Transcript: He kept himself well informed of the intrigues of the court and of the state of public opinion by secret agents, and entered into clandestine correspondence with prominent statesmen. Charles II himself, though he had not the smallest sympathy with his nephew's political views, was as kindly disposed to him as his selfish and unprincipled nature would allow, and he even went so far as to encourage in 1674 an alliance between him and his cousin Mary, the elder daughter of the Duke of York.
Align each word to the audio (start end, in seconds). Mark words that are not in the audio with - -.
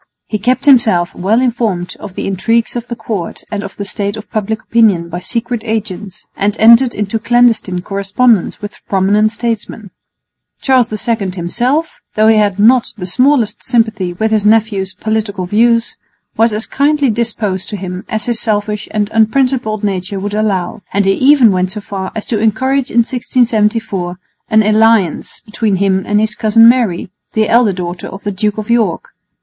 He 0.25 0.39
kept 0.39 0.65
himself 0.65 1.13
well 1.13 1.39
informed 1.39 1.95
of 1.99 2.15
the 2.15 2.25
intrigues 2.25 2.75
of 2.75 2.87
the 2.87 2.95
court 2.95 3.43
and 3.51 3.61
of 3.63 3.77
the 3.77 3.85
state 3.85 4.17
of 4.17 4.31
public 4.31 4.63
opinion 4.63 5.09
by 5.09 5.19
secret 5.19 5.61
agents, 5.63 6.25
and 6.35 6.57
entered 6.57 6.95
into 6.95 7.19
clandestine 7.19 7.83
correspondence 7.83 8.63
with 8.63 8.79
prominent 8.89 9.31
statesmen. 9.31 9.91
Charles 10.59 10.91
II 11.07 11.29
himself, 11.35 11.99
though 12.15 12.25
he 12.27 12.37
had 12.37 12.57
not 12.57 12.93
the 12.97 13.05
smallest 13.05 13.61
sympathy 13.63 14.11
with 14.13 14.31
his 14.31 14.43
nephew's 14.43 14.95
political 14.95 15.45
views, 15.45 15.97
was 16.35 16.51
as 16.51 16.65
kindly 16.65 17.11
disposed 17.11 17.69
to 17.69 17.77
him 17.77 18.03
as 18.09 18.25
his 18.25 18.39
selfish 18.39 18.87
and 18.89 19.07
unprincipled 19.13 19.83
nature 19.83 20.19
would 20.19 20.33
allow, 20.33 20.81
and 20.91 21.05
he 21.05 21.13
even 21.13 21.51
went 21.51 21.73
so 21.73 21.79
far 21.79 22.11
as 22.15 22.25
to 22.25 22.39
encourage 22.39 22.89
in 22.89 23.01
1674 23.03 24.17
an 24.49 24.63
alliance 24.63 25.41
between 25.41 25.75
him 25.75 26.03
and 26.07 26.19
his 26.19 26.33
cousin 26.33 26.67
Mary, 26.67 27.11
the 27.33 27.47
elder 27.47 27.71
daughter 27.71 28.07
of 28.07 28.23
the 28.23 28.31
Duke 28.31 28.57
of 28.57 28.67
York. 28.71 29.09